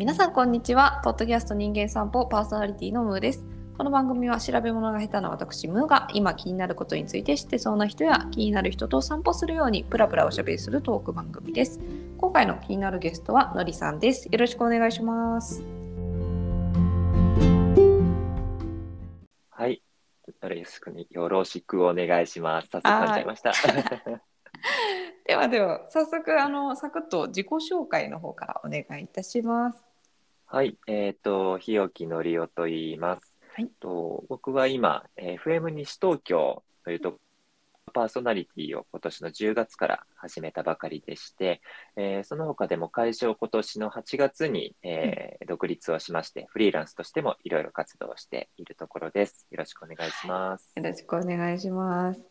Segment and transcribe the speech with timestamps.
[0.00, 1.02] 皆さんこんにちは。
[1.04, 3.44] ポッドキャスト人間散歩パーソナリティのムーです。
[3.76, 11.80] この番組は調べ物が下手な私ムーが今気になることについて知ってそうな人や気になる人と散歩するようにプラプラおしゃべりするトーク番組です。
[12.16, 14.26] 今回の気になるゲストはのりさんです。
[14.32, 15.62] よろしくお願いします。
[19.50, 19.82] はい。
[20.26, 22.70] よろしくねよろしくお願いします。
[22.70, 23.52] 早速始めました。
[25.26, 29.89] ではでは早速あのサクッと自己紹介の方からお願いいたします
[30.52, 30.76] はい。
[30.88, 33.38] えっ、と、日置のりおと言います。
[33.54, 37.20] はいと僕は今、えー FM 西東京というと
[37.94, 41.60] パーソナリティを今年の10月から始めたばかりでして、
[41.96, 49.46] えーその他でも会社を今年の8月に、えー独立をしまして、フリーランスとしてもいろいろ活動しているところです。
[49.52, 50.72] よろしくお願いします。
[50.74, 52.28] よろしくお願いします。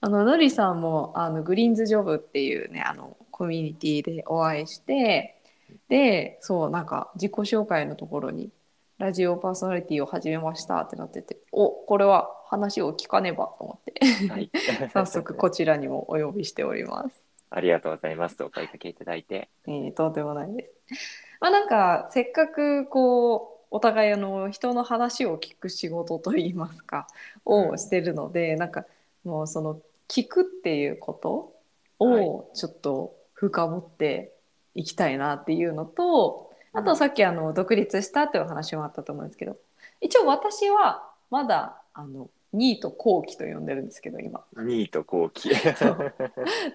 [0.00, 5.39] あののりさんもあのグリーンズジョブっていうねあのコミュニティでお会いして
[5.88, 8.50] でそうなんか自己紹介のところに
[8.98, 14.50] ラジオパーソナリティを始めましたってなってておこれは話を聞かねばと思ってはい。
[14.92, 17.24] 早速こちらにもお呼びしております。
[17.48, 18.42] ありがとうございます。
[18.42, 19.48] お声かけいただいて。
[19.66, 21.24] えーとんでもないです。
[21.40, 27.06] まあなんかせっかくこうお互いあの人の話を聞く仕事といいますか
[27.44, 28.84] をしてるので、なんか
[29.24, 31.54] もうその聞くっていうこと
[32.00, 34.36] をちょっと深掘って
[34.74, 39.56] いきたいなっていうのと、あとさっきあの独立したっていうお話もあったと思うんですけど
[40.00, 44.44] 一応私はまだあのニート後期と呼んでるんですけど今。
[44.56, 45.50] ニート後期。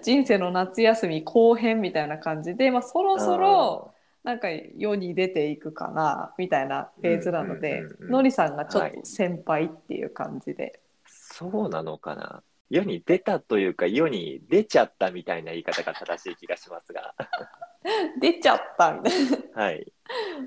[0.01, 3.93] 人生の夏休み後編みたいな感じで、まあ、そろそろ
[4.23, 8.91] なんか世に出ていくかなみたいなフェーズなので、のりさんがちょっはい。
[8.93, 12.41] と先輩っていう感じで、そうなのかな。
[12.69, 17.13] 世に出たというか、世に出ちゃったみたいな言い方が正しい気がしますが。
[18.19, 19.93] 出ちゃったみたいなはい。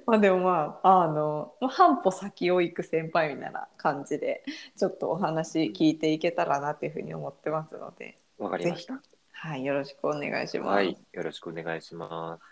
[0.06, 4.42] まあでもまああのまあ半歩先を行く先輩みたいな感じで
[4.76, 9.00] ちょっとお話聞いていけたらなっていうふうに思ってますので、わかりました。
[9.30, 10.68] はい、よろしくお願いします。
[10.68, 10.98] はい。
[11.12, 12.42] よろしくお願いします。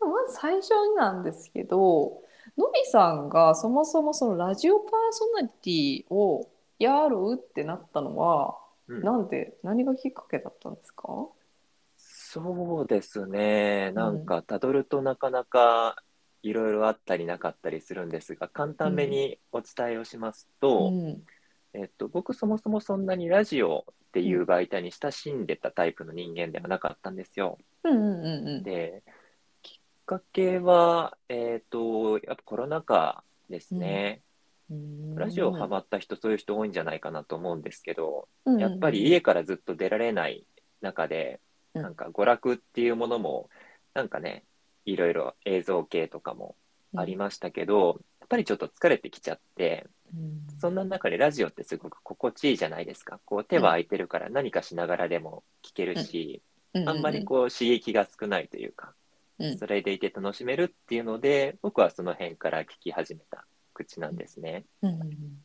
[0.00, 2.22] まず最初になんですけど
[2.56, 6.48] のりさんがそもそもそのラジオパーソナリティを
[6.78, 8.59] やるってなったのは、うん
[8.98, 11.28] なんで何がきっかけだったんですか？
[11.96, 13.92] そうですね。
[13.92, 16.02] なんか、たどるとなかなか
[16.42, 21.22] いろいろあったりなかったりするんですが、簡単めにお伝えをしますと、うん。
[21.72, 27.58] えっと、僕そもそもそんなにラジオっていう媒体に親しんでたタイプの人間ではなかったんですよ。
[27.84, 29.02] うんうんうんで、
[29.62, 34.22] きっかけは、えっ、と、やっぱコロナ禍ですね。
[34.70, 40.44] うんラジオハマった人、そういう人多いんじゃないかなと思うんですけど、うんやっぱり家からずっと出られない
[40.80, 41.40] 中で、
[41.74, 41.82] うん。
[41.82, 43.50] なんか娯楽っていうものも、
[43.94, 44.44] なんかね、
[44.84, 46.54] いろいろ映像系とかも
[46.96, 50.46] ありましたけど、やっぱりちょっと疲れてきちゃって、うん。
[50.60, 53.20] そんな中でラジオってすごく心地いいじゃないですか。
[53.24, 56.42] こう手は空いてるから何かしながらでも聞けるし、
[56.86, 58.94] あんまりこう刺激が少ないというか、
[59.38, 59.58] うん。
[59.58, 63.44] それでいて楽しめるっていうので、僕はその辺から聞き始めた
[63.84, 64.64] 口なんですね。
[64.82, 65.44] うんうん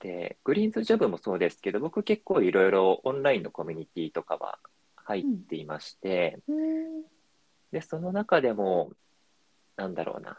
[0.00, 4.58] で、グリーンズジョブもそうですけど、僕結構いろいろオンラインのコミュニティとかは
[4.96, 7.02] 入っていまして、うん
[7.70, 8.92] で、その中でも、
[9.76, 10.38] なんだろうな、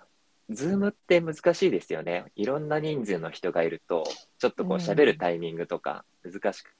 [0.49, 2.25] ズームって難しいですよね。
[2.35, 4.03] いろんな人数の人がいると、
[4.37, 6.73] ちょっとこううん喋るタイミングとか難しく、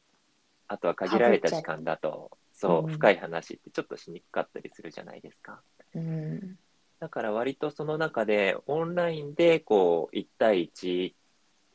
[0.68, 5.62] あとは限られた時間だと、そうう、ん深い話ってちょっとしにくかったりするじゃないですか。
[5.96, 6.58] うん
[7.02, 11.14] だから割とその中でオンラインでこう1対1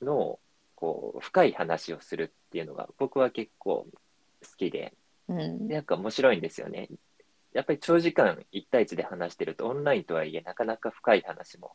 [0.01, 0.39] の
[0.77, 3.89] こう深い話をするっていうのが僕は結構
[4.41, 4.95] 好きで、
[5.27, 6.89] うんなんか面白いんですよね。
[7.53, 11.73] やっぱり長時間1対1で話してるとオンラインとはいえなかなか深い話も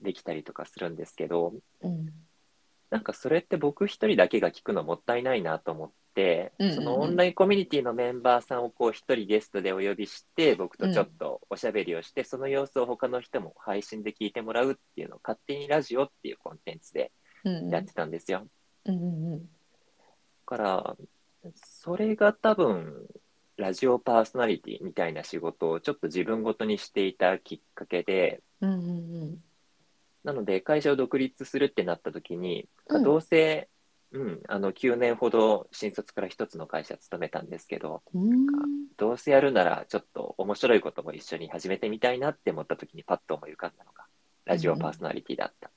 [0.00, 2.06] できたりとかするんですけど、うん
[2.88, 5.94] なんかそれって僕一人だけが聞くのもったいないなと思って、
[6.58, 6.74] うんうんうん。
[6.76, 17.12] そのオンラインコミュニティのメンバーさんをこう一人ゲストでお呼びして、僕とちょっとおしゃべりをして、その様子を他の人も配信で聞いてもらうっていうのを勝手にラジオっていうコンテンツで
[17.44, 18.48] うんやってたんですよ。
[18.84, 18.94] うん
[19.32, 19.46] うんだ
[20.44, 20.96] から、
[21.54, 23.08] それが多分、
[23.56, 28.74] ラジオパーソナリティみたいな仕事をちょっと自分ごとにしていたきっかけで、うんう
[29.32, 29.42] ん
[30.24, 33.02] なので会社を独立するってなった時に、うん。
[33.04, 33.68] どうせ、
[34.12, 38.46] うん、あの9年ほど新卒から一つの会社勤めたんですけど、うん
[38.96, 44.04] どうせやるならちょっと面白いことも一緒に始めてみたいなって思った時にパッと思い浮かんだのが、
[44.46, 45.70] ラジオパーソナリティだった。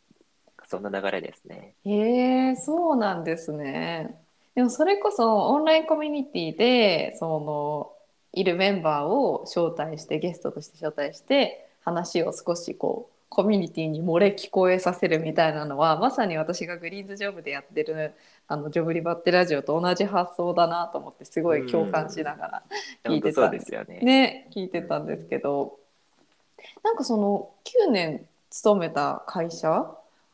[0.65, 1.75] そんな流れですね。
[1.83, 4.15] へえそうなんですね。
[4.55, 7.91] でもそれこそオンラインコミュニティでその
[8.33, 18.13] いるメンバーを招待してゲストとして招待して話を少しこうコミュニティに漏れ聞こえさせるみたいなのはまさに私がグリーンズジョブでやってる
[18.47, 22.63] あのジョブリバってラジオと同じ発想だなと思ってすごい共感しながら
[23.05, 23.99] 聞いてたんですよね。
[24.01, 25.77] ね聞いてたんですけど
[26.83, 27.51] なんかその
[27.87, 29.91] 9年勤めた会社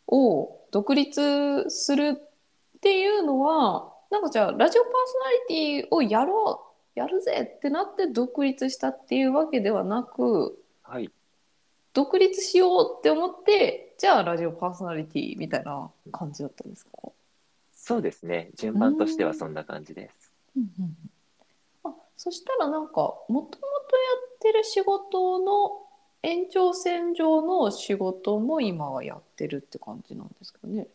[0.07, 6.62] を独立するっていうのはなんかじゃあラジオパーソナリティをやろ
[6.95, 11.12] うやるぜってなって独立したっていうわけではなくはい。
[11.95, 16.92] 独立しようって思ってじゃあラジオパーソナリティみたいな感じだったんですか、
[17.74, 18.51] そうですね。
[18.56, 20.31] 順番としてはそんな感じです。
[21.86, 23.50] あそしたらなんかもともとや
[24.36, 25.81] ってる仕事の
[26.21, 30.88] 延長線上の仕事も今はやってるって感じなんですかね？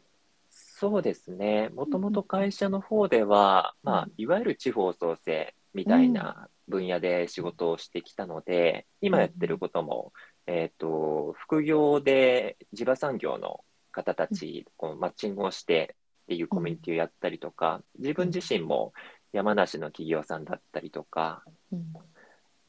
[0.51, 1.71] そうですね。
[1.75, 10.13] もともと会社の方では、うんまあ、いわゆる地方創生みたいな分野で仕事をしてきたので、今やってることも、
[10.53, 15.95] えっと、副業で地場産業の方たち、こうマッチングをして
[16.25, 18.93] っていうコミュニティをやったりとか、自分自身も
[19.33, 21.93] 山梨の企業さんだったりとか、うん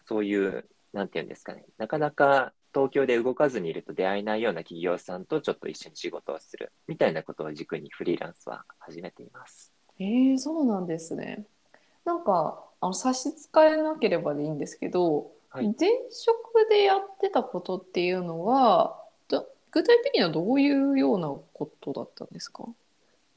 [0.04, 9.74] そういう、なんていうんですかね、なかなか東京で動かずにいると出会えないような企業さんとちょっと一緒に仕事をするみたいなことを軸にフリーランスは始めています。
[10.00, 11.46] えー、そうなんですね。
[12.06, 15.76] なんかあの差し支えなければでいいんですけど、はい。
[15.80, 22.66] 前職でやってたことっていうのはど具体的にはどういうようなことだったんですか？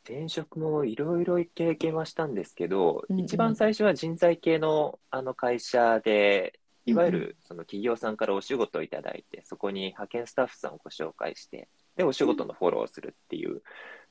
[0.07, 3.25] 前職もいろいろ経験はしたんですけど、うんうん。
[3.25, 13.63] 一番最初は人材系のあの会社で、いわゆうんうるその企業さんからお仕事をいただいて、そこに派遣スタッフさんをご紹介して、で、お仕事のフォローをするっていう、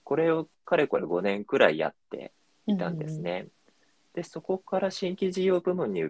[0.04, 2.32] これをかれこれ5年くらいやって
[2.66, 3.48] いたんですね。
[4.16, 6.10] で、そこから新規事業部門に移っ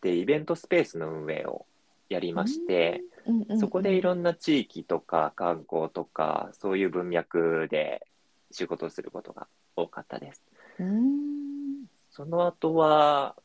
[0.00, 1.66] て、イベントスペースの運営を
[2.08, 8.06] やりまして、うんうんうんそこでいろんな地域とか観光とか、そういう文脈で
[8.50, 10.42] 仕事をすることが多かったです。
[10.78, 13.36] うんその後は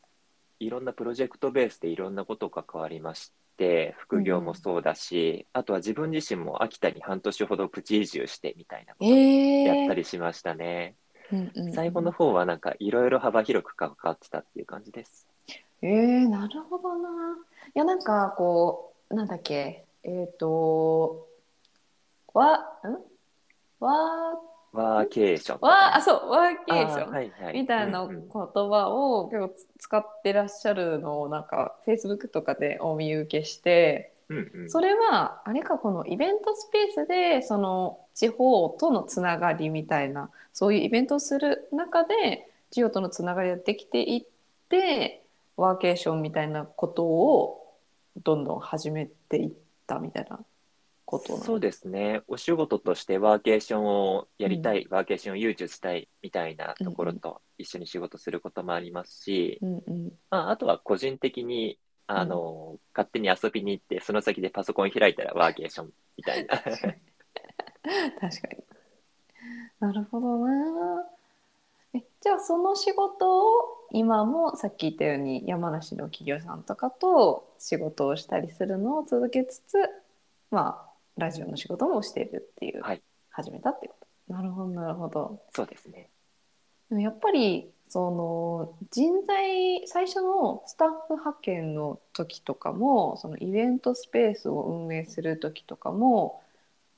[0.59, 10.95] いろんなプロジェクトベースでいろんなことが変わりまして、副業もそうだし、あとは自分自身も秋田に半年ほどプチ移住してみたいなことをえーやったりしましたね。
[11.31, 15.27] うんうんうん最後の方はなんかいろいろ幅広く関わってたっていう感じです。
[15.87, 17.09] えー、なるほどな。
[17.75, 19.85] いやなんかこうなんだっけ？
[20.03, 21.27] えっ、と
[22.33, 23.83] わん？
[23.83, 24.33] わ
[24.71, 27.53] ワーケーションとわあそうワーケーション、はいはい。
[27.53, 34.69] みたいな言葉を結構つ使ってらっしゃるのをなんか Facebook とかでお見受けしてうんうん。
[34.69, 44.25] それはあれかこのイベントスペースでその地方とのつながりみたいなそういうイベントをする中で地方とのつながりができていっ
[44.67, 45.21] て
[45.57, 47.77] ワーケーションみたいなことを
[48.23, 49.51] どんどん始めていっ
[49.87, 50.39] たみたいな
[51.05, 51.45] ことなの？
[51.45, 52.21] そうですね。
[52.27, 61.77] お仕事としてワーケーションをやりたい、ワーケーションを誘致したいみたいなところと一緒に仕事することもありますし、うんうんまあ、あとは個人的に、
[62.07, 66.57] あの、勝手に遊びに行って、その先でパソコン開いたらワーケーションみたいな。
[66.61, 66.95] 確か
[68.51, 68.63] に。
[69.79, 71.05] なるほどな。
[71.95, 79.77] えじゃあその仕事を今もさっき言ったように山梨の企業さんとかと仕事をしたりするのを続けつつ
[80.51, 83.01] まあラジオの仕事もしているっていう、はい
[83.37, 83.97] 始めたっていうこ
[84.27, 84.33] と？
[84.33, 85.41] なるほどなるほど。
[85.53, 86.09] そうですね。
[86.87, 96.41] でもやっぱりその人材最初のスタッフ派遣の時とかもそのイベントスペースを運営する時とかも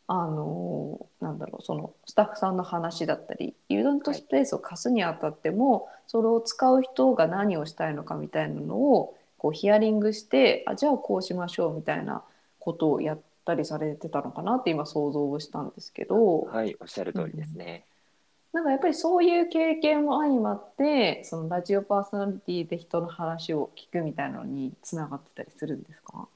[0.09, 12.23] あのなんだろうそのスタッフさんの話だったりイベントスペースを貸すにあたっても、それを使う人が何をしたいのかみたいなのをこうヒアリングしてあじゃあこうしましょうみたいな
[12.59, 16.43] ことをやったりされてたのかなって今想像をしたんですけど。
[16.43, 17.83] はい、おっしゃる通りですね。
[18.53, 26.27] なんかやっぱりそういう経験も相まってそのラジオパーソナリティで人の話を聞くみたいなのにつながってたりするんですか？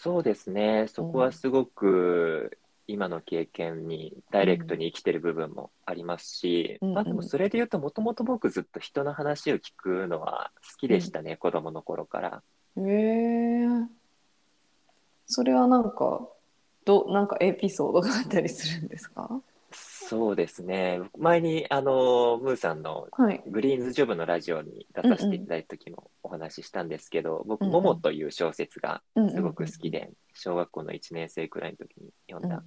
[0.00, 0.86] そうですね。
[0.86, 6.94] そこはすごく今の経験にダイレクトに生きてる部分もありますし、うん。
[6.94, 12.42] まあでもそれで言うともともと僕ずっと人の話を聞くのは好きでしたね、子供の頃から。
[12.76, 13.66] へえ
[15.26, 16.28] それはなんか
[16.84, 19.28] どなんかエピソードがあったりするんですか？
[20.08, 21.00] そうですね。
[21.18, 32.56] 前にあのムーさんのはいグリーンズジョブのラジオに出させていただいた時もお話ししたんですけど、僕、うんうんモモという小説がうんすごく好きで、小学校の1年生くらいの時に読んだ。
[32.56, 32.62] うん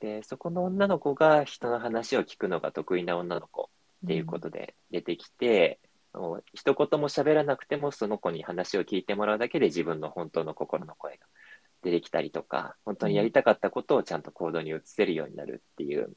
[0.00, 3.70] で、そこの女の子が人の話を聞くのが得意な女の子
[4.04, 5.80] っていうことで出てきて、
[6.14, 11.26] もう一言も喋らなくてもその子に話を聞いてもらうだけで自分の本当の心の声が
[11.82, 16.12] 出てきたりとか、本当にやりたかったことをちゃんと行動に移せるようになるっていう、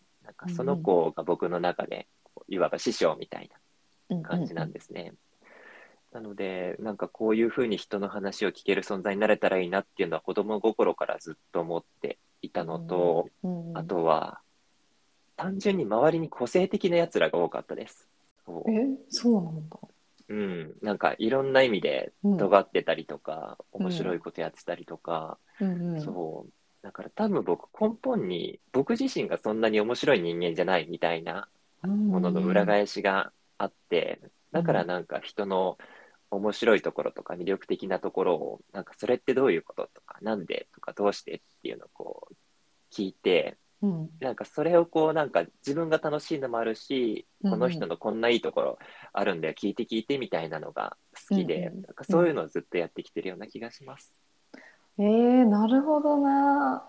[0.48, 2.08] かその子が僕の中で、
[2.48, 3.50] いわば師匠みたい
[4.10, 5.14] な感じなんですね。
[6.12, 13.78] なので、なんかこういうふうに人の話を聞ける存在になれたらいいなっていうのは子供心からずっと思っていたのと、うんうん。
[13.78, 14.42] あとは、
[15.38, 18.10] 単純に周りに個性的な奴らが多かったです。
[18.46, 18.72] そう。
[18.72, 19.80] えそうなんだ。
[20.28, 22.38] うん、なんかいろんな意味でうん。
[22.38, 23.86] 尖ってたりとか、うん。
[23.86, 26.52] 面白いことやってたりとか、うんうん、そう。
[26.82, 31.48] だから多分僕根本に僕自身がそんなに面白い人間じゃないみたいな
[31.84, 34.22] ものの裏返しがあって、
[34.52, 35.78] だからなんか人の
[36.32, 42.36] 面白いところとか魅力的なところを、なんかそれってどういうこととか、なんでとかどうしてっていうのをこう
[42.94, 44.10] 聞いて、うん。
[44.20, 47.52] なんかそれをこうなんか自分が楽しいのもあるし、うん。
[47.52, 48.80] この人のこんないいところ
[49.12, 50.96] あるんだよ、聞いて聞いてみたいなのが
[51.30, 51.82] 好きで、うんうん。
[51.82, 54.18] なんかそういうのをずっとやってきてるような気がします。
[54.98, 56.88] えー、なるほどな。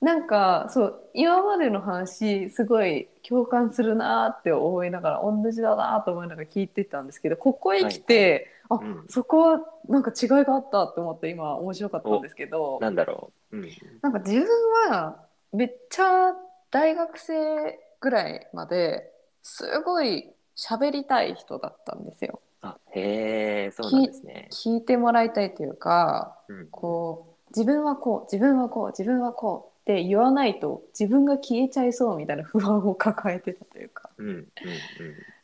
[0.00, 13.58] なんかそう今までの話すごい共感するなって思いながら同じだなと思いながら聞いてたんですけどここへ来て、あ、うんそこはなんか違いがあったって思って今面白かったんですけどなんだろう。
[13.58, 13.68] うん。
[14.00, 14.46] なんか自分
[14.90, 15.20] は
[15.52, 16.32] めっちゃ
[16.70, 22.40] 大学生ぐらいまですごい喋りたい人だったんですよ。
[22.62, 24.48] あ、へえ、そうなんですね。
[24.50, 26.68] 聞いてもらいたいというかうん。
[26.68, 34.26] こう自分はこう自分はこう自分はこうって言わないと自分が消えちゃいそうみたいな不安を抱えてたというかうん。
[34.26, 34.36] うん。
[34.36, 34.46] うん。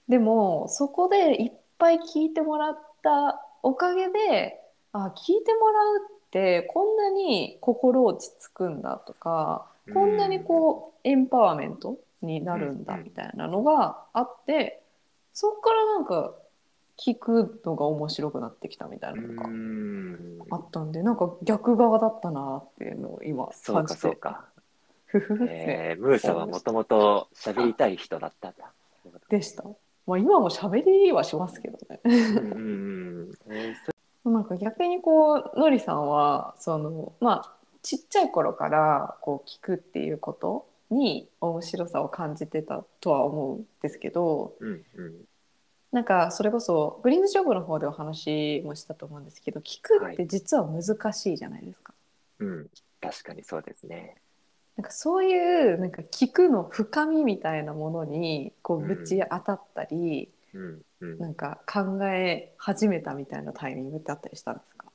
[0.08, 4.60] でもそこでいっぱい聞いてもらったおかげで
[4.92, 14.80] あ聞いてもらうってこんなに心落ち着くんだとかこんなにこうエンパワーメントになるんだうんみたいなのがあって
[15.32, 16.32] そこからなんか
[16.98, 20.38] 聞くのが面白くなってきたみたいなのがうん。
[20.50, 24.44] あったんでなんか逆側だったなっていうのを今そうか、感じてそうか。
[25.06, 28.72] ふふふってえー、ムーさんはもともと喋りたい人だったんだ。
[29.28, 29.64] でした。
[30.06, 32.00] まあ今も喋りはしますけどね。
[32.04, 33.30] うん。
[33.48, 33.74] えー
[34.24, 45.14] そなんか逆にこうのりさんはそのまあちっちゃい頃からこう聞くっていうことに面白さを感じてたとは思うんですけどうんうん。
[45.96, 51.94] なんかそれこそグリーンズジョブの方でお話もしたと思うんですけど聞くって実は難しいじゃないですか。
[52.38, 52.66] うん。
[53.00, 54.16] 確かにそうですね。
[54.76, 61.18] なんかそういうなんか聞くの深みみたいなものにこうぶち当たったり、うんうん。
[61.18, 64.88] なんか考え始めたみたいなタイミングってあったりしたんですか？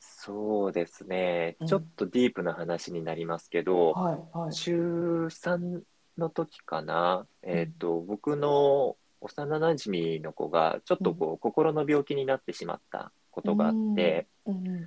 [0.00, 1.66] そうですねうん。
[1.68, 4.52] ちょっとディープな話になりますけど、はいはい。
[4.52, 5.82] 中3
[6.18, 14.86] の時かな、えっ、と、僕の幼なじみの子が、ちょっとこう、心の病気になってしまったことがあって、うん。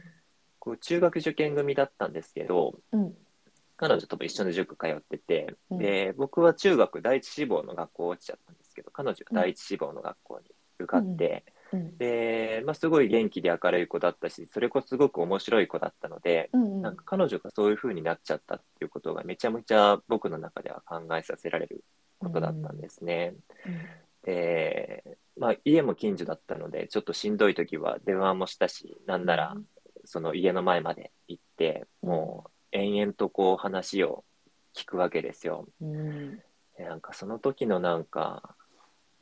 [0.59, 3.13] こう中学受験組だったんですけど、うん。
[3.75, 5.77] 彼女とも一緒の塾通ってて、うん。
[5.77, 10.45] で、僕は中学第一志望の学校落ちちゃったんですけど、彼女は第一志望の学校に
[10.79, 11.97] 受かって、うん。
[11.97, 21.83] で、まあ、すごい元気で明るい子だったし、それこそすごく面白い子だったので、うんなんか彼女がそういう風になっちゃったっていうことがめちゃめちゃ僕の中では考えさせられる
[22.19, 23.33] ことだったんですね。
[24.23, 29.55] で、まあ、家も近所だったので、ちょっとしんどい時は電話もしたし、なんなら
[30.05, 34.23] その家の前まで行って、もう延々とこう話を
[34.75, 35.67] 聞くわけですよ。
[35.81, 36.37] うん。
[36.77, 38.55] でなんかその時のなんか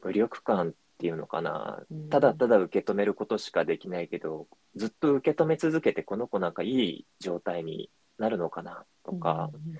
[0.03, 2.09] 無力感っていうのかな、うん。
[2.09, 9.77] ただただ受け止めることしかできないけど、ずっと受け止め続けてこの子なんかいい状態になるのかなとか、うん、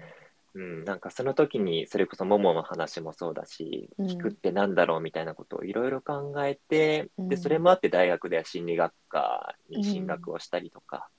[0.54, 11.10] なんかその時にそれこそモモの話もそうだし、うん聞くってなんだろうみたいなことをいろいろ考えて、うんで、それもあって大学では心理学科に進学をしたりとか、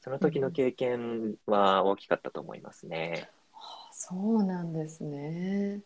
[0.00, 3.30] その時の経験は大きかったと思いますね。
[3.54, 5.80] あそうなんですね。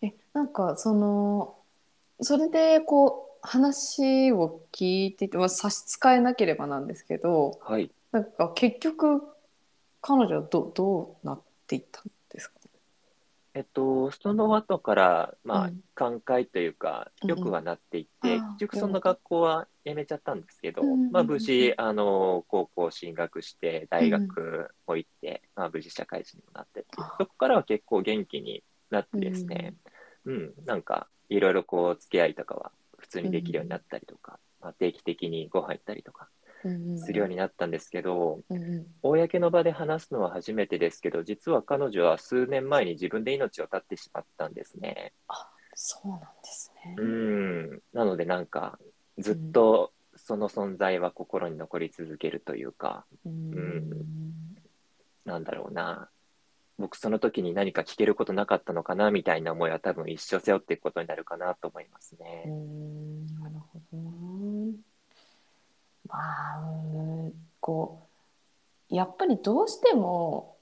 [0.00, 1.56] えなんかその
[2.20, 7.90] それでこう話を聞いてて、まあ、差し支えなければなんですけどはい。
[8.12, 9.22] なんか結局
[10.00, 12.54] 彼女はどどうなっていったんですか？
[13.54, 17.30] えっと、その後から、まあうん、寛解というか、うん。
[17.30, 21.12] うん良くはなっていって、あー結局その学校は辞めちゃったんですけど、うんうんうん。
[21.12, 26.84] まあ、無事、あの、高校進学して、大学も行って、まあ、無事社会人にもなって
[27.18, 29.74] そこからは結構元気になってですね、
[30.26, 36.28] うん、なんか、いろいろこう、付き合いとかは普通にできるようになったりとか、まあ、定期的にご飯行ったりとか
[36.98, 45.12] するようになったんですけど、うんうん公の場で話すのは初めてですけど、実は彼女は数年前に自分で命を絶ってしまったんですね。
[45.74, 46.94] そうなんですね。
[46.98, 47.82] うん。
[47.92, 48.78] なのでなんか、
[49.18, 53.90] ずっとその存在は心に残り続けるというか、うん
[55.24, 56.08] なんだろうな、
[56.78, 62.44] 僕その時に何か聞けることなかったのかなみたいな思いは多分一生背負っていくことになるかなと思いますうね。
[62.46, 63.95] んなるほど
[66.16, 68.00] あ、うんこ
[68.90, 70.56] うやっぱりどうしても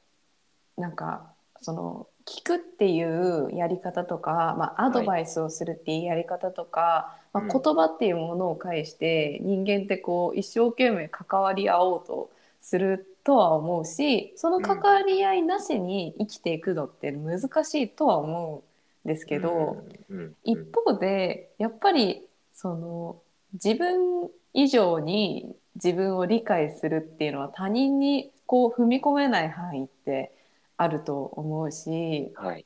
[0.77, 1.31] なんか
[1.61, 7.47] その聞くっていうやり方とか、まあ、アドバイスをするっていうやり方とか、うん。
[7.47, 12.31] まあ、言葉っていうものを介して人間ってこう一生懸命関わり合おうと
[12.61, 18.63] するとは思うしその関わり合いなしに生きていくのって難しいとは思
[19.05, 19.85] うんですけど。
[20.09, 20.35] うん、うん。
[20.45, 23.17] 一方でやっぱりその
[23.53, 30.33] 自分以上に自分を理解するっていうのは他人にこう踏み込めない範囲って
[30.77, 32.65] あると思うしはい、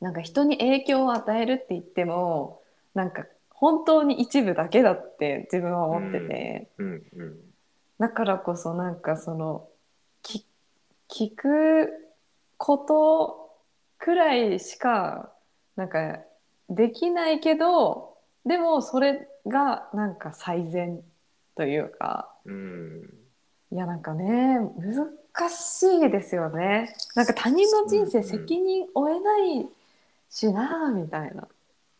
[0.00, 2.60] なんか人に影響を与えるって言っても
[2.94, 7.36] なんか本当に一部だけだって自分は思ってて、うんうん
[7.98, 9.68] だからこそなんかその
[10.22, 10.44] き
[11.08, 11.88] 聞く
[12.56, 13.54] こと
[13.98, 15.30] くらいしか
[15.76, 16.18] なんか
[16.68, 21.00] できないけどでもそれがなんか最善
[21.54, 22.34] というか。
[22.44, 23.10] うん。
[23.72, 26.94] いやなんかね難しいですよね。
[27.14, 29.66] なんか他人の人生うんうん責任負えない
[30.28, 31.48] しなみたいな。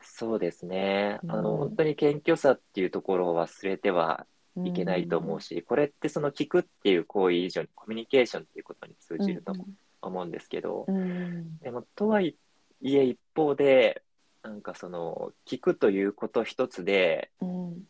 [0.03, 1.19] そうですね。
[1.29, 4.27] あの、うん本当に謙虚さっていうところを忘れては
[4.63, 9.55] いけないと思うし、これってその聞くっていう行為以上にコミュニケーションっていうことに通じると
[10.03, 11.59] 思うんですけど、うんうん。
[11.59, 12.37] でもとはい
[12.85, 14.03] え一方で、
[14.43, 17.89] なんかその聞くということ一つで、うん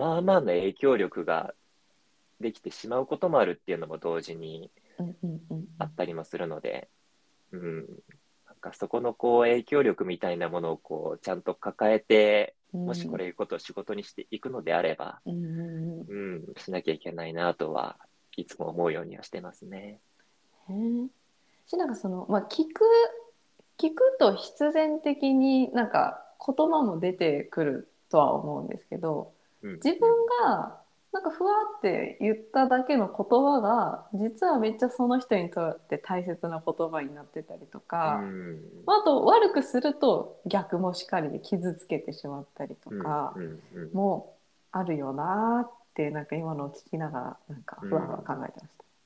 [0.00, 1.52] まあまあの影響力が
[2.40, 4.70] できてしまうこともあるっていうのも同時に
[5.78, 6.88] あったりもするので、
[7.52, 7.76] うん、
[8.46, 17.98] なんかそこのこう影響力みたいなものをこうちゃんと抱えて、もしこれいうことを仕事にしていくのであれば、うんうんしなきゃいけないなとは
[18.36, 20.00] いつも思うようにはしてますね。
[20.68, 20.72] へ
[21.76, 22.84] なんかそのまあ聞く
[23.76, 30.00] 聞くと必然的になんか言葉も出てくるとは思うんですけどうん、自分
[30.42, 30.80] が
[31.12, 38.20] なんかふわって言っただけの言葉が実はめっちゃその人にとって大切な言葉になってたりとうか、
[38.86, 43.92] あ、あと悪くすると逆もしかりで傷つけてしまったりとかうんうんうん。
[43.92, 44.36] も
[44.70, 48.60] あるよなーってなんか今のを聞きながらなんかふわふわ考えて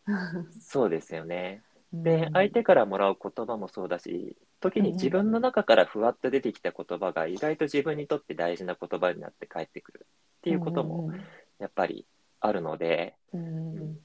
[0.06, 0.60] ました。
[0.60, 1.62] そうですよね。
[1.94, 10.06] うん、で相手からもらう言葉もそうだし、時に自分の中からふわっと出てきた言葉が意外と自分にとって大事な言葉になって返ってくる
[10.44, 11.10] っていうことも
[11.58, 12.04] やっぱり
[12.40, 13.98] あるので、うんうんうん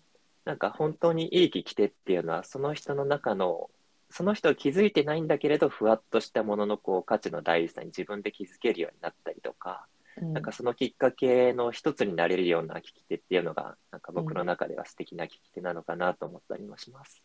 [0.45, 3.69] なんか本当にいい聞き手っていうのはその人の中の
[4.10, 9.86] その人は気づいてないんだけれどふわっとしたもののこう価値の大事さに自分で気づけるようになったりとか、
[10.17, 17.21] うんなんかそのきっかけの一つになれるような聞き手っていうのがなんか僕の中では素敵な聞き手なのかなと思ったりもします。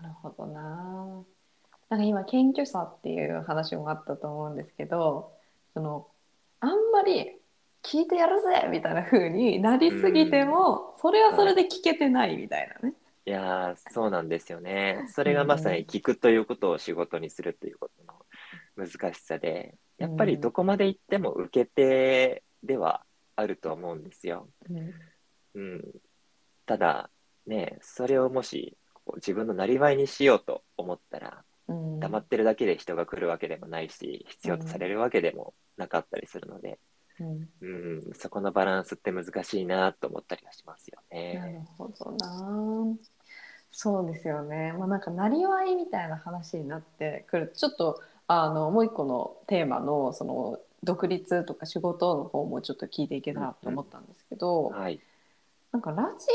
[0.00, 1.24] なるほどな。
[1.90, 5.32] なんか今謙虚さっていう話もあったと思うんですけど、
[5.74, 6.06] その
[6.60, 7.41] あんまり
[7.82, 12.94] 聞いてやるぜみたいな風になりすぎても、それはそれで聞けてないみたいなね。
[13.24, 15.06] いやーそうなんですよね。
[15.08, 23.04] それがまさに聞くということを仕事にするということの難しさで、やっぱりどこまで行っても受け手では
[23.36, 24.48] あると思うんですよ。
[24.68, 24.92] うん
[25.54, 25.84] うん、
[26.66, 27.10] ただ、
[27.46, 28.76] ね、それをもし
[29.16, 36.80] 自分のなりわいにしようと思ったら、うん黙ってるだけで人が来るわけでもないし、必要とされるわけでもなかったりするので、
[37.20, 37.66] うんう
[38.10, 41.66] ん、そこのバランスって難しいなと思ったりはしますよなるね。
[41.78, 42.96] ほどな。
[43.70, 44.74] そうですよね。
[44.78, 55.00] まあなんかなりわいみたいな話になってくるとちょっとあのもう一個のテーマのその独立とか仕事の方もちょっと聞いていけたらと思ったんですけど、はい。
[55.70, 56.26] なんかラジ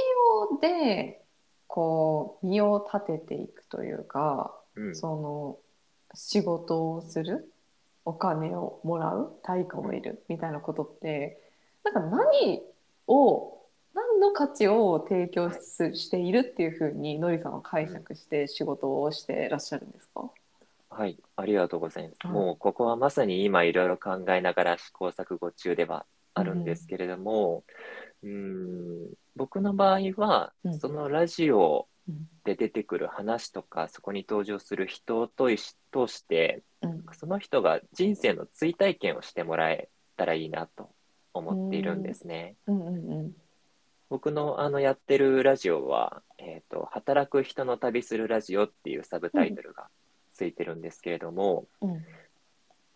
[0.52, 1.22] オで
[1.68, 5.58] こう身を立てていくというか、うん、その
[6.16, 7.52] 仕事をする
[8.08, 11.42] お金をもらう対価を得るみたいなことって
[11.84, 12.62] なんか何
[13.06, 13.58] を
[13.94, 20.32] 何の価値を提供すしているっていうふうにのりさんは解釈して仕事をしてらっしゃるんですか、
[20.90, 22.28] はい、ありがとうございます。
[22.28, 27.66] はいもうここはまさに今いろいろ考えながら試行錯誤中ではあるんですけれども、
[28.24, 30.80] うーん、僕の場合は、うん。
[30.80, 31.97] そのラジオうん
[32.44, 37.04] で出てくる話とか、そこに登場する人といし通して、うん。
[37.14, 40.90] その人が人生の追体験をしてもらえたらいいなと
[41.34, 42.56] 思っているんですね。
[42.68, 43.36] うんうん。
[44.10, 49.88] 僕のあのやってるラジオは、えーと、働く人の旅するラジオっていうサブタイトルが
[50.34, 51.92] ついてるんですけれども、うん。
[51.92, 52.06] うん。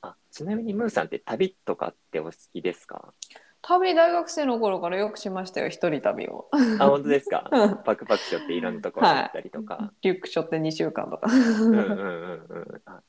[0.03, 3.13] あちなみにムーさんって旅とかってお好きですか？
[3.63, 6.49] 旅大学生の頃からよくしましたよ一人旅を。
[6.79, 7.47] あ、本当ですか？
[7.51, 7.83] うん。
[7.83, 9.93] パクパクしょっていろんなところ行ったりとか。
[10.01, 11.31] リュック背負って2週間とか。
[11.31, 12.81] うんうんうんうん。
[12.85, 13.01] あ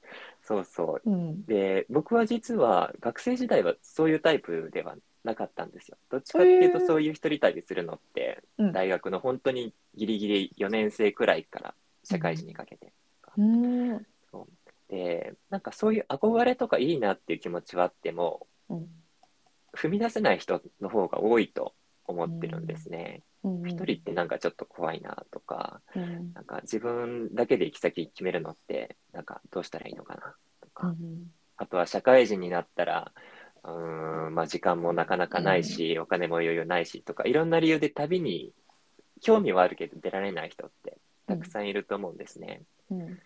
[0.43, 1.11] そうそう。
[1.11, 1.47] うん。
[1.47, 5.97] で、僕は実は学生時代はそういうタイプではなかったんですよ。
[6.11, 8.73] どっちかっていうとそういう一人旅するのって、うん。
[8.73, 12.93] 大学の本当にギリギリ4年生くらいから社会人にかけて。
[13.38, 14.07] うん。
[14.91, 18.87] で、なんかそういう憧れとかいいなっていう気持ちはあっても、うん
[19.76, 21.74] 踏み出せない人の方が多いと
[22.06, 23.22] 思ってるんですね。
[23.44, 23.68] うん。
[23.68, 26.32] 一人ってなんかちょっと怖いなとか、うん。
[26.35, 31.30] なんか自分だけで行き先決めるのって、なんかどうしたらいいのかなとか、うん。
[31.56, 33.12] あとは社会人になったら、
[33.64, 38.52] うーん、まあ時間もなかなかないし、お金も余裕ないしとか、いろんな理由で旅に
[39.20, 42.62] 興味はあるけど出られない人ってたくさんいると思うんですね。
[42.90, 43.18] うん。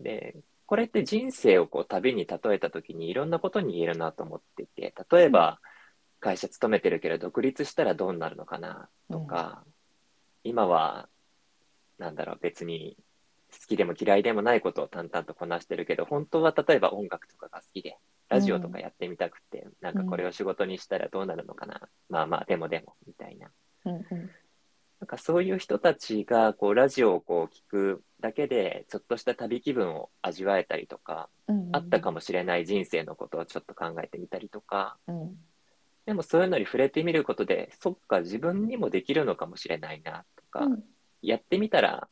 [0.00, 5.58] で、これって人生をこう旅に例えた時にいろんなことに言えるなと思ってて、例えば
[6.20, 9.64] 会社勤めてるけど独立したらどうなるのかなとか、
[10.44, 11.08] 今は
[11.98, 12.96] なんだろう別に
[13.52, 17.96] 好きでも嫌いでもないことを淡々とこなしてるけど本当は例えば音楽とかが好きで
[18.28, 23.48] ラジオとかやってみたくて、なんかこれを仕事にしたらどうなるのかな、まあまあでもでもみたいな。
[23.86, 24.30] うんうん。
[25.00, 31.68] なんかそういう人たちがこうラジオをこう聞くだけでちょっとした旅気分を味わえたりとか、うん。
[31.72, 35.36] あったかもしれない人生のことをちょっと考えてみたりとかうん
[36.08, 40.82] でもそういうのに触れてみることでそっか自分にもできるのかもしれないなとか、うん。
[41.20, 42.08] やってみたら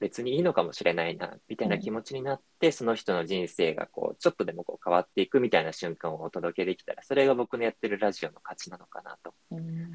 [0.00, 9.90] 別にいいのかもしれないなみたいな気持ちになって、その人の人生がこうちょっとでもこう変わっていくみたいな瞬間をお届けできたらそれが僕のやってるラジオの価値なのかなとうん。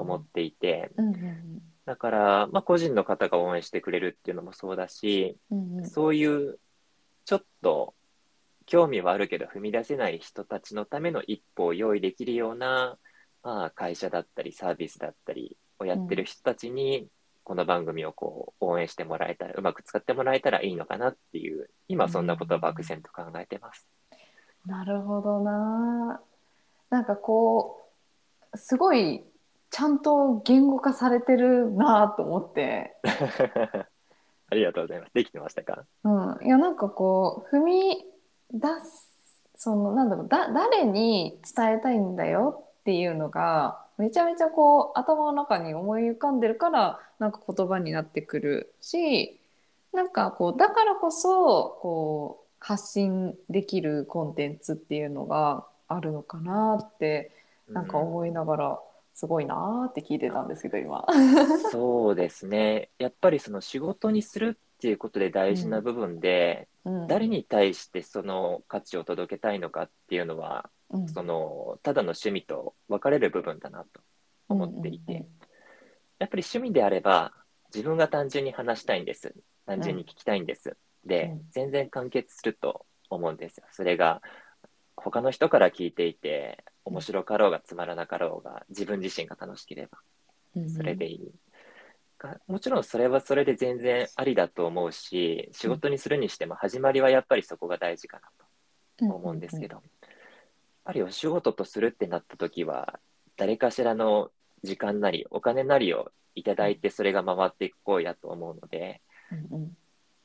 [0.00, 1.62] 思っていて、うんうん。
[1.86, 5.88] だから、まあ、個人の方が応援してくれるっていうのもそうだし、うんうん。
[5.88, 6.58] そういう
[7.26, 7.94] ちょっと
[8.66, 12.98] 興味はあるけど踏み出せない人たちのための一歩を用意できるような、
[13.42, 17.08] まあ、会社だったりサービスだったりをやってる人たちに、
[17.44, 23.88] この番組をこう応援してもらえたら、うまく使ってもらえたらいいのかなっていう、今そんなことを漠然と考えてます。
[24.64, 26.20] なるほどな。
[26.90, 27.82] なんかこ
[28.52, 29.24] うすごい
[29.70, 35.14] ちゃんと言語化されてるなと思って、 ありがとうございます。
[35.14, 35.84] できてましたか？
[36.04, 36.08] う
[36.44, 38.04] ん、いやなんかこう踏み
[38.52, 39.12] 出す
[39.56, 49.38] そのなんだろうだ誰に伝えたいんだよっていうのがめちゃめちゃこう頭の中に思い浮かんでるからなんか言葉になってくるし
[49.92, 57.30] なんかこうだからこそこう発信できるコンテンツっていうのがあるのかなって
[57.68, 58.80] なんか思いながら
[59.14, 61.06] すごいなーって聞いてたんですけど今。
[61.70, 62.88] そうですね。
[62.98, 67.06] やっぱりその仕事にするっていうことで大事な部分で、うん。
[67.06, 71.08] 誰に対してその価値を届けたいのかっていうのは、うん。
[71.08, 74.00] そのただの趣味と分かれる部分だなと
[74.48, 75.26] 思っていて、うんうん
[76.18, 77.32] やっぱり趣味であれば
[77.74, 79.34] 自分が単純に話したいんです。
[79.66, 81.42] 単純に聞きたいんです、で、うん。
[81.50, 83.64] 全然完結すると思うんですよ。
[83.72, 84.22] それが
[84.94, 89.98] 他の人から聞いていて面白かろうがつまらなかろうが自分自身が楽しければ。
[90.54, 90.70] うん。
[90.70, 91.32] それでいい。
[92.22, 99.82] がもちろんそれはそれで全然ありだと思うし仕事にするにしても始まりはやっぱりそこが大事かなと思うんですけど、やっ
[100.84, 103.00] ぱりお仕事とするってなった時は
[103.36, 104.30] 誰かしらの
[104.62, 109.00] 時間なりお金なりをいただいてそれが回っていく行為だと思うので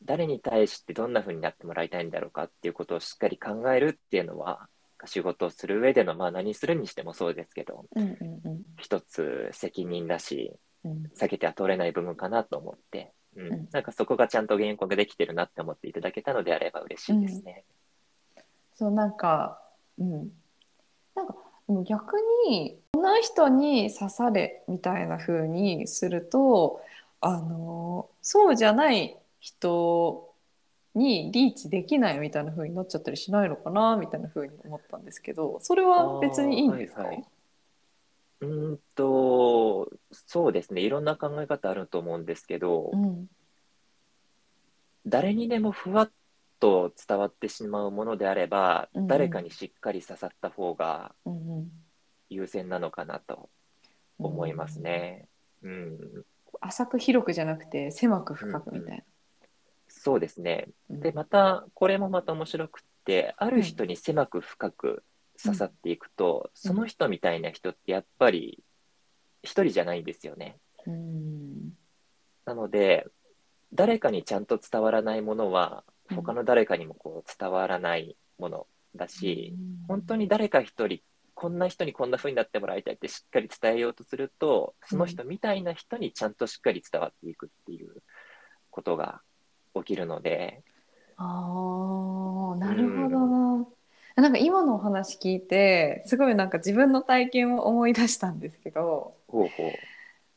[0.03, 4.67] 誰に対してどんな風になってもらいたいんだろうかっていうことをしっかり考えるっていうのは
[5.05, 8.11] 仕事をする上でのまあ何するにしてもそうですけどうんうん
[8.43, 8.61] うん。
[8.77, 10.57] 一つ責任だしうん
[11.15, 13.47] 避けては通れない部分かなと思って、うん。
[13.47, 13.67] うん。
[13.71, 17.63] なんかそこがちゃんと原稿ができてるなって思っていただけたのであれば嬉しいですね。
[18.75, 19.61] そうなんか
[19.99, 20.31] うん。
[21.15, 21.35] なんか
[21.85, 22.15] 逆
[22.47, 26.81] にこの人に刺されみたいな風にすると
[27.19, 30.33] あのそうじゃない人
[30.95, 37.25] にリーチできないみたいな風になっちゃったりしないのかなみたいな風に思ったんですけどそれは別にいいんですか、あーはいはい
[38.41, 40.81] うーんとそうですね。
[40.81, 43.29] いろんな考え方あると思うんですけど、うん。
[45.05, 46.11] 誰にでもふわっ
[46.59, 49.07] と伝わってしまうものであれば、うんうん。
[49.07, 51.71] 誰かにしっかり刺さった方がうんうん。
[52.29, 53.49] 優先なのかなと
[54.19, 55.27] 思いますね。
[55.63, 55.97] うん、
[56.61, 59.03] 浅く広くじゃなくて狭く深くみたい
[59.87, 60.67] そうですね。
[60.89, 60.99] な。
[60.99, 65.03] でまたこれもまた面白くってある人に狭く深く
[65.41, 68.63] 刺さっていくと、その人みたいな人ってやっぱり
[69.43, 70.57] 一人じゃないんですよね。
[70.85, 71.73] うん。
[72.45, 73.07] なので
[73.73, 79.53] 誰かにちゃんと伝わらないものはうん他の誰かにもこう伝わらないものだし、
[79.87, 80.99] 本当に誰か一人
[81.33, 88.01] こんな人にこんな風になってもらいたいってしっかり伝えようとすると、その人みたいな人にちゃんとしっかり伝わっていくっていう
[88.71, 89.21] ことが
[89.75, 90.63] 起きるので、
[91.17, 93.27] ああ、なるほど。
[93.27, 93.67] な。
[94.17, 99.71] なんか今のお話聞いて、すごいなんか自分の体験を思い出したんですけど、ほうほ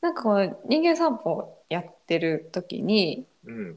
[0.02, 3.52] なんかこう人間散歩やってる時に、う。
[3.52, 3.76] うん。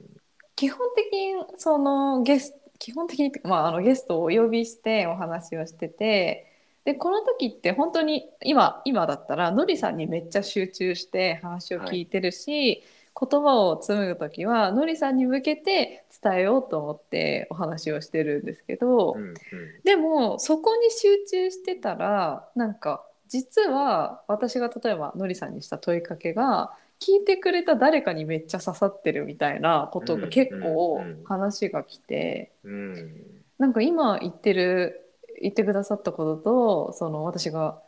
[0.55, 6.47] 基本的にそのゲス基本的にまあ、あのゲストをお呼びしてお話をしてて
[6.85, 12.83] でこの時って本当に今今だったらのりさんにめっちゃ集中して話を聞いてるし、
[13.19, 19.35] 言葉を紡ぐ時はのりさんに向けて伝えようと思ってお話をしてるんですけど、うんうん。
[19.83, 33.23] でもそこに集中してたらなんか実は私が例えばのりさんにした問いかけが聞いてくれた誰かにめっちゃ刺さってるみたいなことが結構うんうんうん話が来て、うん。
[33.59, 35.01] なんか今言ってる
[35.41, 37.81] 言ってくださったこととその私が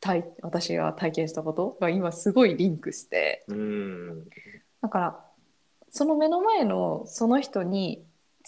[0.00, 4.24] 体私が体験したことが今すごいリンクしてうん。
[4.82, 5.24] だから
[5.90, 8.04] その目の前のその人に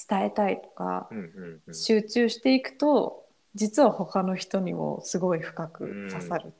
[0.08, 1.74] 伝えたいとかうんうんうん。
[1.74, 6.52] 集中していくと実は他の人にもすごい深く刺さる、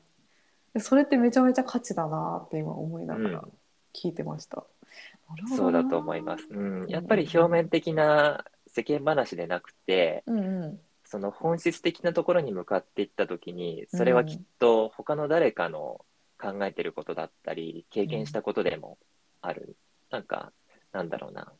[0.73, 3.43] でそれってめちゃめちゃ価値だなって今思いながら
[3.93, 4.63] 聞いてました、
[5.29, 5.57] なるほどな。
[5.57, 6.47] そうだと思います。
[6.49, 6.87] うん。
[6.87, 10.79] やっぱり表面的な世間話でなくて、うんうん。
[11.03, 16.05] その本質的なところに向かっていったときに、それはきっと他の誰かの
[16.39, 18.97] 考えてることだったり、経験したことでも
[19.47, 19.77] ある。
[20.09, 20.51] なんか、
[20.91, 21.51] なんだろうな。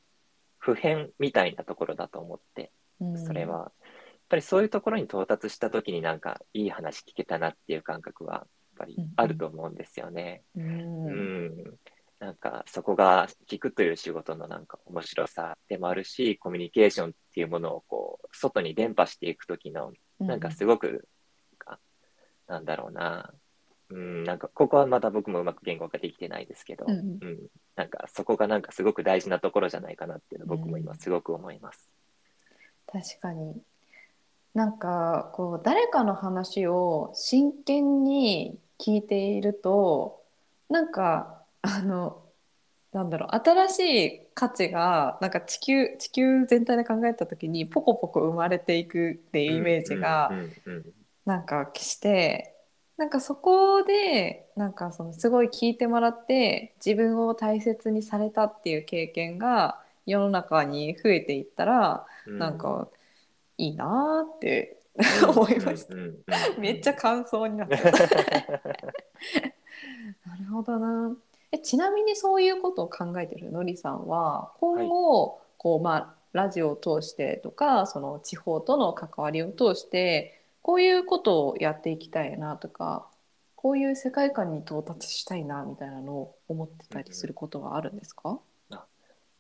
[0.58, 3.58] 普遍みたいなところだと思って、うんそれは。
[3.58, 3.72] やっ
[4.30, 8.48] ぱりそういうところに到達したときになんかいい話聞けたなっていう感覚はやっ
[8.80, 10.44] ぱりあると思うんですよね。
[10.56, 11.80] ううんん。
[12.20, 21.08] なんかそこが聞くという仕事のなんか面白さでもあるし、コミュニケーションっていうものをこう、外に伝播していくときのなんかすごく、
[21.66, 21.78] あ
[22.48, 23.32] なんだろうな。
[23.90, 26.98] うん、なんかここはまだ僕もうまく言語化できてないですけど、ううん。
[26.98, 27.40] ん、
[27.76, 31.90] なんかそこがなんかすごく大事なところじゃないかなっていうのを僕も今すごく思います。
[32.92, 33.62] 確かに。
[34.54, 40.24] なんかこう誰かの話を真剣に聞いていると
[40.70, 42.22] なんかあの
[42.94, 50.86] なんだろう新しい価値がなんか地球地球全体で考えた時にポコポコ生まれていくっていうイメージがうんうんうん
[51.26, 52.55] なんかして
[52.98, 62.40] なんかそこでなんかそのすごい聞いてもらって自分を大切にされたっていう経験が世の中に増えていったらうん。
[62.40, 62.88] なんか
[63.58, 64.78] いいなーって
[65.24, 65.30] うん。
[65.32, 65.96] 思いました。
[66.60, 67.92] めっちゃ感想になってた。
[70.26, 71.16] なるほどな
[71.52, 80.35] えちなみにそういうことを考えてるのりさんは今後、こうまあラジオを通してとかその地方との関わりを通して
[80.66, 83.08] こういうことをやっていきたいなとか
[83.56, 88.40] こういう世界観に到達したいなみたいなのを思ってたりすることはあるんですか、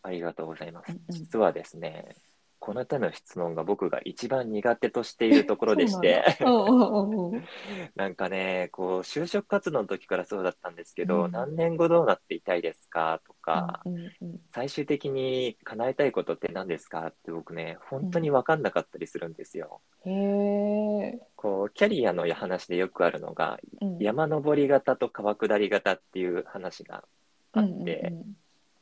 [0.03, 0.95] ありがとうございます。
[1.09, 2.15] 実はですね、
[2.65, 6.23] この手の質問が僕が一番苦手としているところで して、
[7.95, 11.31] なんかね、こう、就職活動の時からそうだったんですけど、うん。
[11.31, 14.11] 何年後どうなっていたいですかとか、うんうん
[14.49, 19.81] 最終的に叶えたいことって何ですかって僕ね、本当に分かんなかったりするんですよ。
[20.05, 27.03] うんこう、キャリアの話でよくあるのが、うん、山登り型と川下り型っていう話が
[27.51, 28.35] あって、うんうん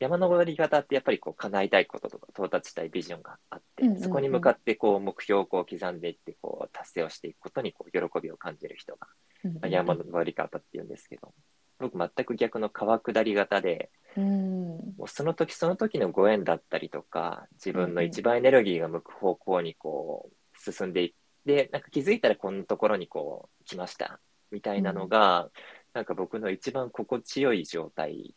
[0.04, 4.02] 山登り型ってやっぱりこう叶えたいこととか到達したいビジョンがあって、うんうんうん。
[4.02, 9.08] そこに向かってこう目標をこう刻んでいってこう達成をしていくことにこう喜びを感じる人が、
[9.44, 11.32] うんうんまあ山登り方っていうんですけど
[11.78, 14.66] 僕全く逆の川下り型でうん。
[14.96, 21.12] もうその時その時のご縁だったりとか自分の一番エネルギーが向く方向にこう進んでいっ
[21.46, 25.48] てなんか気づいたらこんなところにこう来ましたみたいなのが、
[25.94, 28.34] なんか僕の一番心地よい状態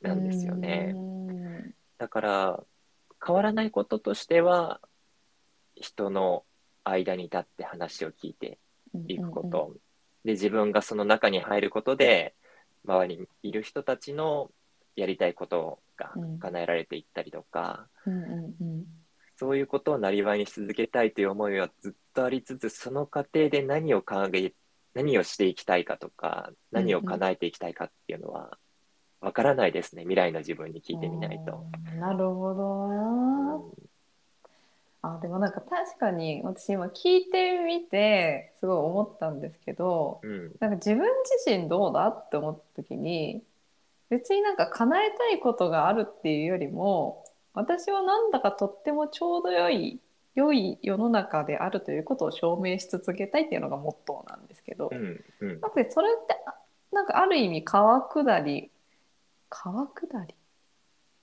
[0.00, 0.92] なんですよね。
[0.94, 1.74] うん。
[1.98, 2.64] だから
[3.24, 4.80] 変わらないこととしては
[5.74, 6.44] 人の
[6.84, 8.58] 間に立って話を聞いて
[9.08, 9.74] いくこと、
[10.24, 12.34] で自分がその中に入ることで
[12.84, 14.50] 周りにいる人たちの
[14.96, 18.84] やりたいことが叶えられていったりとか、うんうんうん。
[19.36, 24.52] そういうことをなりわいにし続けたいという思いはずっとありつつその過程で何を考え
[24.94, 28.58] 何をしていきたいかとか何を叶えていきたいかっていうのは
[29.20, 31.64] わからないですね未来の自分に聞いてみないと。
[31.98, 33.60] なるほどな。
[35.00, 40.52] あでもなんか確かに私今聞いてみてすごい思ったんですけどうん。
[40.60, 41.06] なんか自分
[41.44, 43.42] 自身どうだって思った時に
[44.10, 50.00] 別になんか叶えたいことがあるっていうよりも私はなんだかとってもちょうど良い
[50.34, 55.60] 良い世の中であるということを証明し続けたいっていうのがモットーなんですけど、うんうん。
[55.60, 56.54] だってそれってあ
[56.92, 58.70] なんかある意味川下り
[59.48, 60.34] 川下り？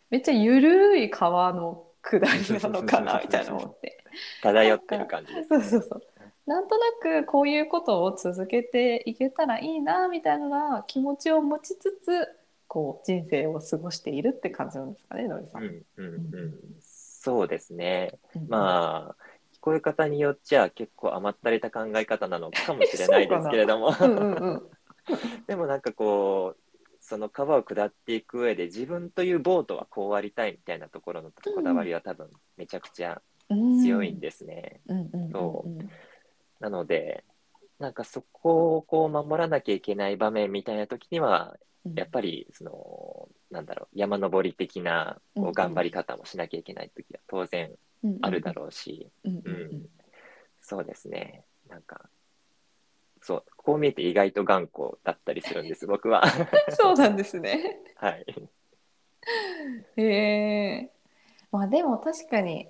[0.09, 2.23] めっちゃゆるい川の下り
[2.61, 4.03] なのかなみたいな思って。
[4.41, 6.01] 漂ってる感じですそうそうそう。
[6.45, 12.27] なんとなくこういうことを続けていけたらいいなみたいな気持ちを持ちつつ
[12.67, 15.59] こう人生を過ごしているって感じなんですかねのりさ。
[15.59, 16.53] うんんうんうん。
[16.79, 18.13] そうですね。
[18.35, 23.91] うんまあ聞こえ方によっちゃ結構甘ったれた考え方なのかもしれないですけれども。
[25.47, 26.64] でもなんかこう
[27.07, 34.81] その川を下っていく上で自分というボートはこうありたいみたいなところのこだわりは多分めちゃくちゃ強いんですね。
[36.59, 37.23] なので
[37.77, 41.93] なんかそこをこう守らなきゃいけない場面みたいな時にはうん。
[41.95, 45.45] やっぱりそのなんだろう山登り的なうんうん。
[45.45, 47.69] こう頑張り方もしなきゃいけない時は当然
[48.23, 49.89] あるだろうし、うんうんううんん。
[50.59, 51.43] そうですね。
[51.69, 52.09] なんか
[53.21, 56.23] そうこう見えて意外と頑固だったりするんです僕は
[56.69, 57.80] そうなんですね。
[57.95, 58.25] はい
[59.97, 60.89] へえ。
[61.51, 62.69] まあでも確かに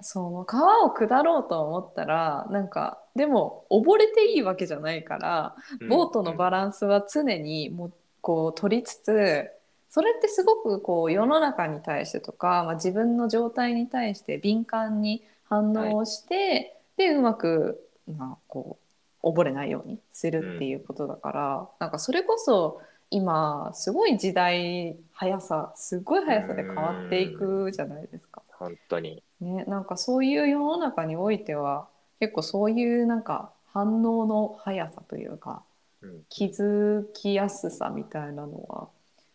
[0.00, 5.56] その川を下ろうと思ったらなんかでも溺れていいわけじゃないから
[5.88, 9.50] ボートのバランスは常にもこう取りつつ
[9.90, 18.87] それってすごくこう世の中に対してとか、まあ、自分の状態に対して敏感に反応をして、でうまく、まあ、こう
[19.22, 28.42] 溺れないようにするっていうことだから、なんかそれこそ今すごい時代速さすごい速さで変わっていくじゃないですか。
[28.52, 31.88] 本当にね、なんかそういう世の中においては
[32.20, 35.62] 結構そういうなんか反応の速さというか
[36.02, 38.88] うん気づきやすさみたいなのは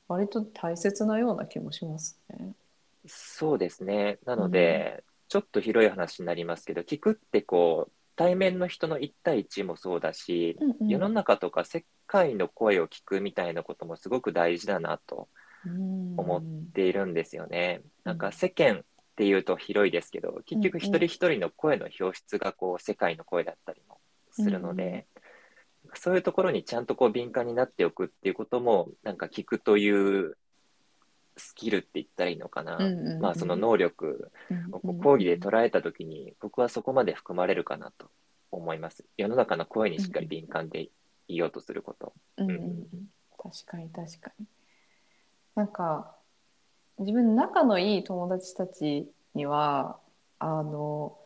[0.07, 2.53] 割と大切なような気もしますね。
[3.07, 4.19] そうですね。
[4.25, 10.87] なので、ちょっと広い話になりますけど、聞くってこう、対面の人の1対1もそうだし、うんうん。
[10.87, 15.29] 世の中とか世界の声を聞くみたいなこともすごく大事だなと
[15.65, 16.13] うん。
[16.17, 17.81] 思っているんですよね。
[17.83, 17.91] うん。
[18.03, 18.83] なんか世間っ
[19.15, 23.99] ていうと広いですけど、結局うんうん一人一人の声の表出がこう世界の声だったりも
[24.31, 25.07] するので、
[25.95, 30.37] そういうところにちゃんとこう敏感になっておくっていうことも、なんか聞くという
[31.37, 32.77] スキルって言ったらいいのかな。
[32.77, 38.09] うんうんうんまあその能力うんを講義で捉えたときに、僕はそこまで含まれるかなと
[38.51, 39.03] 思います。
[39.17, 40.89] 世の中の声にしっかり敏感で
[41.27, 42.13] いようとすること。
[42.37, 42.87] うんうんうん
[43.37, 44.45] 確かに確かに。
[45.55, 46.15] なんか
[46.99, 49.97] 自分仲のいい友達たちには
[50.39, 51.17] あの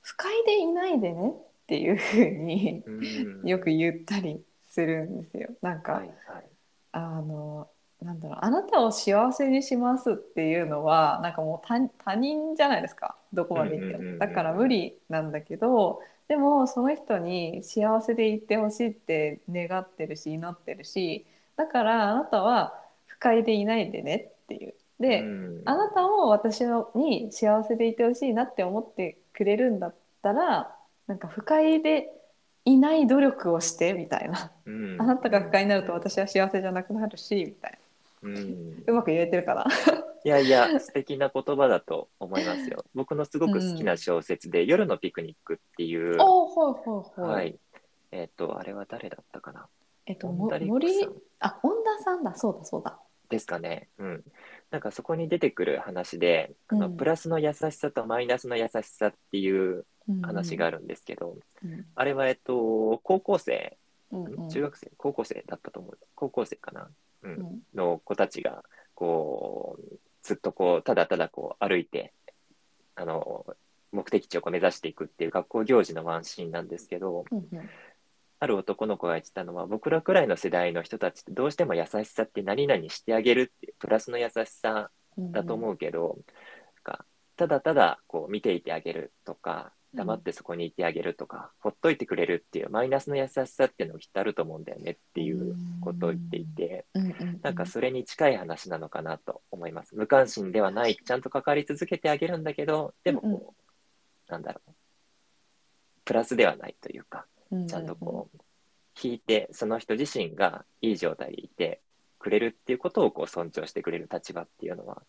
[0.00, 1.34] 不快でいないでねっ
[1.66, 5.50] ていうふうにうんよく言ったりするんですよ。
[5.60, 6.44] なんか、はいはい。
[6.92, 7.68] あの
[8.02, 14.18] なんだろうあなたを幸せにしますっていうのはなんかもう他他人じゃないですかどこまでいっても。
[14.18, 22.74] だから無理なんだけどでもその人に幸せでいってほしいって願ってるし祈ってるしだからあなたは
[23.06, 24.74] 不快でいないでねっていう。
[25.00, 25.62] で、うん。
[25.64, 30.74] あなたも私のに幸せでいてほしいなって思ってくれるんだったら
[31.06, 32.12] なんか不快で
[32.64, 34.52] いない努力をしてみたいな。
[34.66, 34.96] うん。
[35.00, 37.78] あなたが不快になると私は幸せじゃなくなるしみたい
[38.22, 38.70] うん。
[38.70, 39.64] なうまく言えてるかな？
[40.24, 42.84] いやいや、素敵な言葉だと思いますよ。
[42.94, 46.74] 僕のすごく好きな小説で、夜のピクニックっていう、お
[47.16, 47.58] はい。
[48.10, 49.68] えっ、と、あれは誰だったかな？
[50.06, 50.70] えっと森
[51.40, 52.34] あ本田さんだ。
[52.34, 52.98] そうだそうだ。
[53.28, 53.88] ですかね。
[53.98, 54.24] うん。
[54.70, 59.84] なんかそこに出てくる話で、あのうんプラスの優しさとマイナスの優しさっていう
[60.22, 61.86] 話がある、るんですけど、うん。
[61.94, 63.76] あれは、えっと、高校生、
[64.10, 64.48] うんうん。
[64.48, 65.98] 中学生、高校生だったと思う。
[66.14, 66.90] 高校生かな、
[67.22, 67.32] うん。
[67.32, 67.62] うん。
[67.74, 72.12] の子たちが、こう、ずっとこう、ただただこう、歩いて、
[72.94, 73.46] あの、
[73.92, 77.70] 目的地をこう目指していくっていう学校行事のワンシーンなんですけど、うんうん。
[78.40, 86.18] ある男の子が言ってたのは、僕らくらいの世代の人たちってどうしても優しさって何々してあげるってプラスの優しさうんだと思うけど、
[86.86, 87.04] なんか
[87.36, 97.02] ただただこう見ていてあげるとか、黙ってそこにいてあげるとか、ほっといてくれるっていうマイナスの優しさっていうのもきっとあると思うんだよねっていうことを言っていて、うん。
[97.02, 99.94] うんうんなんかそれに近い話なのかなと思います。
[99.96, 103.42] 無関心ではない、ちゃんと関わり続けてあげるんだけど、でもこう、うんうん。
[104.28, 104.72] なんだろう、
[106.04, 108.38] プラスではないというか、うんうんちゃんとこう、
[108.94, 111.80] 聞いて、その人自身がいい状態でいて
[112.18, 115.02] くれるっていうことをこう尊重してくれる立場っていうのは、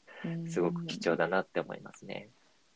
[0.47, 2.30] すごく貴重だなって思いますね。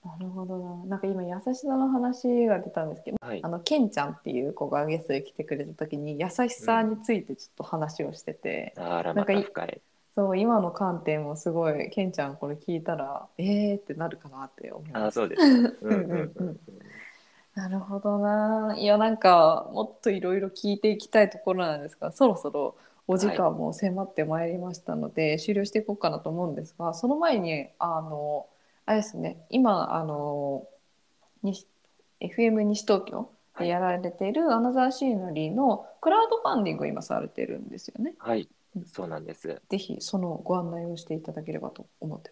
[0.06, 3.48] なるほどななんか今優しさの話が出たんですけどはいあ。
[3.48, 9.82] のケンちゃんっていう子がゲストで来てくれた時に優しさについてちょっと話をしてて、あら、まなんかいた深い。
[10.16, 15.16] そう今の観点もすごいケンちゃんこれ聞いたらえーってなるかなって思いああ、ます。
[15.16, 15.74] そうですか。
[15.82, 16.60] うんうんうんうんうんうん。
[17.56, 18.76] なるほどな。
[18.78, 22.76] いやなんかもっといろいろ聞いていきたいところなんですが、そろそろ
[23.08, 28.46] お時間も迫ってまいりましたので、終了していこうかなと思うんですが、その前にあの
[28.86, 30.68] あれですね、今あの
[31.42, 31.68] 西
[32.20, 38.14] FM 西東京でやられているアナザーシーナリーのクラウドファンディングを今されてるんですよね。
[38.18, 38.50] はい、
[38.86, 39.62] そうなんです。
[39.70, 42.32] ぜひそのご案内をしていただければと思って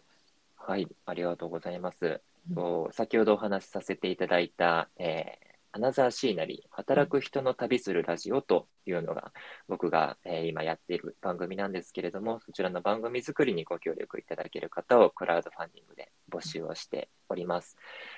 [0.56, 2.22] はい、ありがとうございます。
[2.49, 2.56] うん。
[2.56, 9.32] と先ほどお話しさせていただいた、えーアナザーシーナリー、働く人の旅するラジオというのが、
[9.70, 17.78] 僕が、えー今やっている番組なんですけれども、そちらの番組作りにご協力いただける方をクラウドファンディングで募集をしております。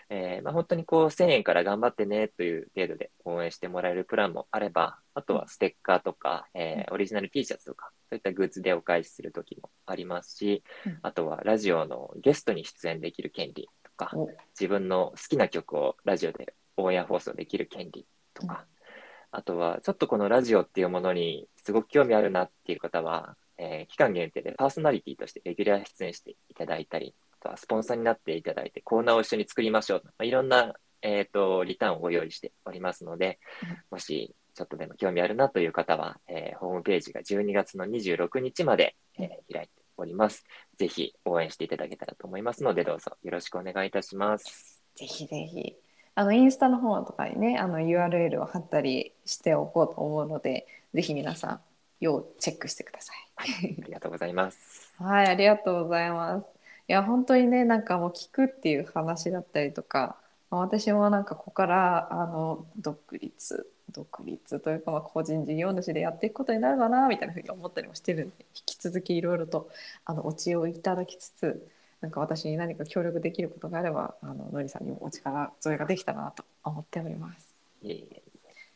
[0.10, 14.28] えーまあ、本当にこう1000円から頑張ってねという程度で応援してもらえるプランもあれば、あとはステッカーとか、えーオリジナル T シャツとか、そういったグッズでお返しするときもありますしうん、あとはラジオのゲストに出演できる権利とか、お。
[14.60, 18.66] 自分の好きな曲をラジオでオンエア放送できる権利とか、
[19.32, 33.40] あとはちょっとこのラジオっていうものにすごく興味あるなっていう方は、えー期間限定でパーソナリティとしてレギュラー出演していただいたり、あとはスポンサーになっていただいてコーナーを一緒に作りましょうと、まあ、いろんな、えー、とリターンをご用意しておりますので、
[33.92, 40.44] もしちょっとでも興味あるなという方は、えーホームページが12月の26日まで、えー開いております。
[40.78, 44.84] ぜひ応援していただけたらと思いますので、どうぞよろしくお願いいたします。
[44.96, 45.76] ぜひぜひ
[46.16, 51.60] あのインスタの方とかにねあの URL を貼ったりしておこうと思うのでぜひ皆さん
[52.00, 53.16] 要チェックしてください。
[53.38, 53.44] あ
[53.88, 54.94] りがとうございます。
[54.98, 56.46] はいありがとうございます。
[56.88, 60.18] いや本当にねなんかもう聞くっていう話だったりとか、
[60.52, 69.70] まあ私もなんかここからあの独立独立というかまあ個人事業主でやっていくことになるかなみたいなふうに思ったりもしてるんで引き続きいろいろと
[70.06, 71.68] あのお知恵をいただきつつ
[72.04, 77.58] なんか私に何か協力できることがあればあののりさんにもお力添えができたらなと思っております。
[77.82, 78.22] いえいえよ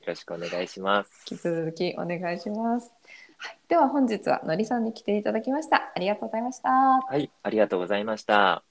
[0.07, 1.25] ろしくお願いします。
[1.29, 2.89] 引き続きお願いします。
[3.37, 5.91] はい、では本日はのりさんに来ていただきました。
[5.93, 6.69] ありがとうございました。
[6.69, 8.63] はい、ありがとうございました。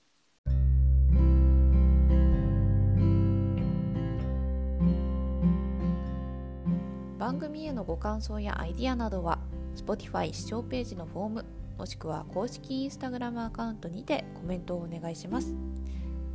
[7.19, 9.39] 番組へのご感想やアイディアなどは
[9.77, 11.45] Spotify 視聴ページのフォーム
[11.79, 15.55] もしくは公式 Instagram アカウントにてコメントをお願いします。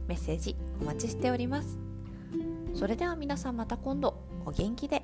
[0.08, 1.80] メッセージお待ちしております。
[2.74, 4.16] それでは皆さんまた今度。
[4.46, 5.01] お元気で。